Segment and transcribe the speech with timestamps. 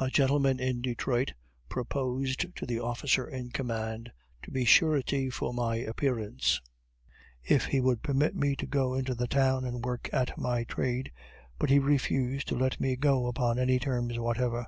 [0.00, 1.34] A gentleman in Detroit
[1.68, 4.10] proposed to the officer in command,
[4.42, 6.60] to be surety for my appearance,
[7.44, 11.12] if he would permit me to go into the town and work at my trade,
[11.56, 14.66] but he refused to let me go upon any terms whatever.